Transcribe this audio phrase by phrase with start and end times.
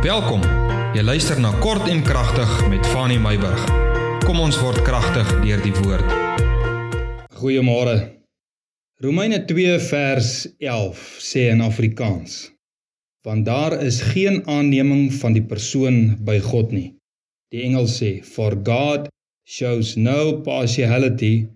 [0.00, 0.40] Welkom.
[0.96, 3.66] Jy luister na Kort en Kragtig met Fanny Meyburg.
[4.24, 6.14] Kom ons word kragtig deur die woord.
[7.36, 7.96] Goeiemôre.
[9.04, 12.38] Romeine 2 vers 11 sê in Afrikaans:
[13.28, 16.94] Want daar is geen aanneming van die persoon by God nie.
[17.52, 19.12] Die Engels sê: For God
[19.44, 21.50] shows no partiality,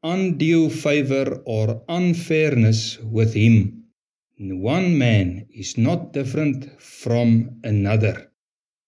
[0.00, 3.79] undue favor or unfairness with him
[4.48, 8.32] one man is not different from another.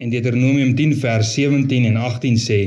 [0.00, 2.60] En Deuteronomium 10 vers 17 en 18 sê: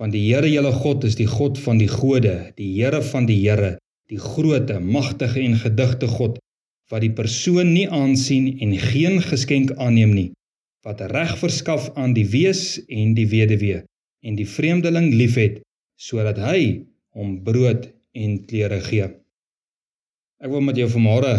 [0.00, 3.36] Want die Here julle God is die God van die gode, die Here van die
[3.42, 3.76] Here,
[4.08, 6.40] die groote, magtige en gedigte God
[6.88, 10.28] wat die persoon nie aansien en geen geskenk aanneem nie,
[10.86, 13.82] wat reg verskaf aan die wees en die weduwee
[14.22, 15.58] en die vreemdeling liefhet
[15.98, 19.10] sodat hy hom brood en klere gee.
[20.38, 21.34] Ek wil met jou vanmôre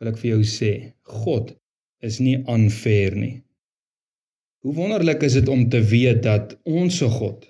[0.00, 0.72] wil ek vir jou sê,
[1.22, 1.54] God
[2.04, 3.34] is nie unfair nie.
[4.64, 7.44] Hoe wonderlik is dit om te weet dat ons se God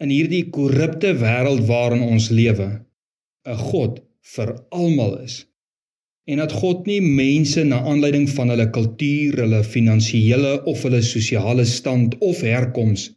[0.00, 2.68] in hierdie korrupte wêreld waarin ons lewe,
[3.44, 4.00] 'n God
[4.34, 5.44] vir almal is.
[6.30, 11.64] En dat God nie mense na aanleiding van hulle kultuur, hulle finansiële of hulle sosiale
[11.64, 13.08] stand of herkoms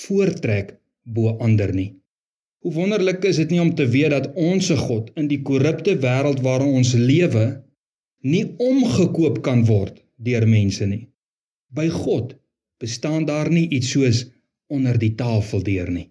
[0.00, 1.90] voortrek bo ander nie.
[2.62, 5.96] Hoe wonderlik is dit nie om te weet dat ons se God in die korrupte
[6.04, 7.46] wêreld waarin ons lewe
[8.20, 11.08] nie omgekoop kan word deur mense nie.
[11.72, 12.36] By God
[12.80, 14.24] bestaan daar nie iets soos
[14.68, 16.10] onder die tafel deur nie.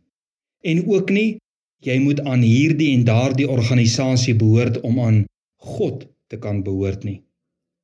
[0.61, 1.37] En ook nie
[1.85, 5.19] jy moet aan hierdie en daardie organisasie behoort om aan
[5.63, 7.21] God te kan behoort nie.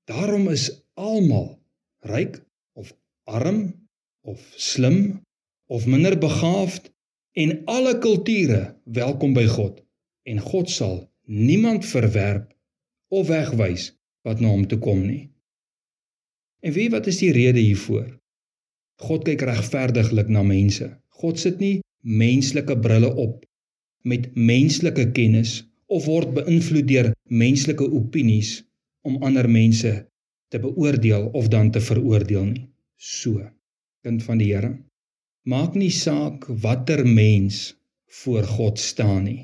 [0.09, 1.55] Daarom is almal
[2.05, 2.41] ryk
[2.73, 2.91] of
[3.23, 3.73] arm
[4.21, 5.21] of slim
[5.67, 6.91] of minder begaafd
[7.33, 9.81] en alle kulture welkom by God
[10.29, 12.51] en God sal niemand verwerp
[13.09, 13.93] of wegwys
[14.25, 15.29] wat na hom toe kom nie.
[16.65, 18.07] En wie wat is die rede hiervoor?
[19.05, 20.87] God kyk regverdiglik na mense.
[21.21, 23.43] God sit nie menslike brille op
[24.05, 28.59] met menslike kennis of word beïnvloed deur menslike opinies
[29.05, 29.93] om ander mense
[30.53, 32.67] te beoordeel of dan te veroordeel nie.
[32.95, 33.41] So,
[34.05, 34.71] kind van die Here,
[35.49, 37.75] maak nie saak watter mens
[38.21, 39.41] voor God staan nie.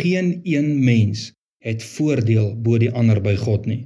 [0.00, 3.82] Geen een mens het voordeel bo die ander by God nie.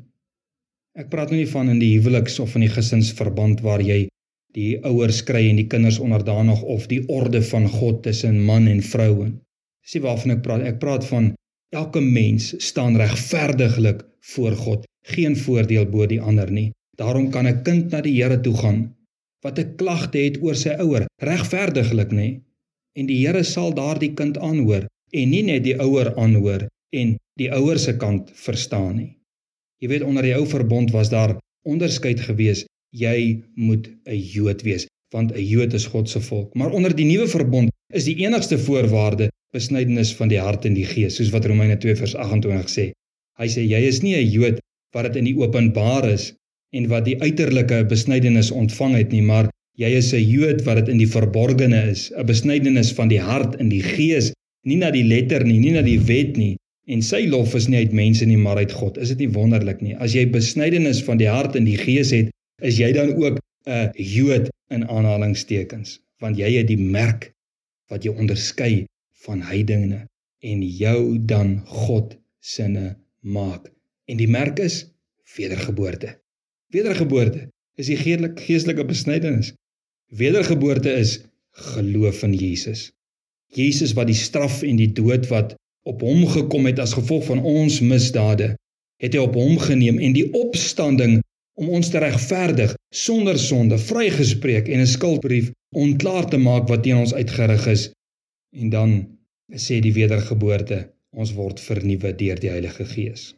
[0.96, 4.06] Ek praat nou nie van in die huweliks of in die gesinsverband waar jy
[4.56, 8.80] die ouers kry en die kinders onderdanig of die orde van God tussen man en
[8.80, 9.26] vrou.
[9.84, 10.64] Dis nie waarvan ek praat.
[10.64, 11.34] Ek praat van
[11.76, 14.00] elke mens staan regverdiglik
[14.32, 16.70] voor God, geen voordeel bo die ander nie.
[16.96, 18.96] Daarom kan 'n kind na die Here toe gaan
[19.44, 22.40] wat 'n klagte het oor sy ouer, regverdiglik nê.
[22.98, 27.50] En die Here sal daardie kind aanhoor en nie net die ouer aanhoor en die
[27.52, 29.12] ouers se kant verstaan nie.
[29.82, 31.36] Jy weet onder die ou verbond was daar
[31.68, 32.64] onderskeid gewees.
[32.96, 36.54] Jy moet 'n Jood wees want 'n Jood is God se volk.
[36.54, 40.84] Maar onder die nuwe verbond is die enigste voorwaarde besnydenis van die hart en die
[40.84, 42.90] gees, soos wat Romeine 2 vers 28 sê.
[43.38, 44.58] Hy sê jy is nie 'n Jood
[44.94, 46.32] wat dit in die openbaar is
[46.72, 50.88] en wat die uiterlike besnydenis ontvang het nie, maar jy is 'n Jood wat dit
[50.88, 54.32] in die verborgene is, 'n besnydenis van die hart en die gees,
[54.64, 57.80] nie na die letter nie, nie na die wet nie, En sy lof is nie
[57.82, 58.98] uit mense nie, maar uit God.
[59.02, 59.96] Is dit nie wonderlik nie?
[59.98, 62.30] As jy besnydenis van die hart en die gees het,
[62.62, 67.32] is jy dan ook 'n Jood in aanhalingstekens, want jy het die merk
[67.90, 68.86] wat jou onderskei
[69.26, 70.06] van heidene
[70.40, 73.72] en jou dan God sinne maak.
[74.06, 74.86] En die merk is
[75.36, 76.14] wedergeboorte.
[76.70, 79.52] Wedergeboorte is die geestelike besnydenis.
[80.14, 81.20] Wedergeboorte is
[81.50, 82.92] geloof in Jesus.
[83.54, 87.42] Jesus wat die straf en die dood wat op hom gekom het as gevolg van
[87.46, 88.54] ons misdade,
[89.02, 91.20] het hy op hom geneem en die opstanding
[91.56, 96.96] om ons te regverdig sonder sonde vrygespreek en 'n skuldbrief ontklaar te maak wat teen
[96.96, 97.90] ons uitgerig is.
[98.56, 98.90] En dan
[99.52, 103.34] sê die wedergeboorte, ons word vernuwe deur die Heilige Gees.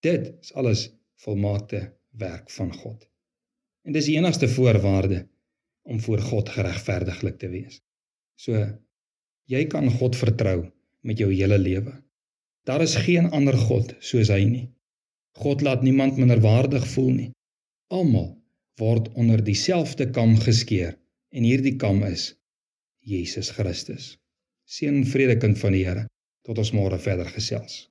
[0.00, 0.90] Dit is alles
[1.24, 3.08] volmaakte werk van God.
[3.82, 5.26] En dis die enigste voorwaarde
[5.82, 7.80] om voor God geregverdiglik te wees.
[8.36, 8.78] So
[9.44, 10.70] jy kan God vertrou
[11.08, 11.94] met jou hele lewe.
[12.68, 14.66] Daar is geen ander God soos hy nie.
[15.40, 17.30] God laat niemand minderwaardig voel nie.
[17.88, 18.34] Almal
[18.78, 20.98] word onder dieselfde kam geskeer
[21.32, 22.34] en hierdie kam is
[23.08, 24.16] Jesus Christus.
[24.68, 26.04] Seën en vrede kind van die Here
[26.44, 27.87] tot ons môre verder gesels.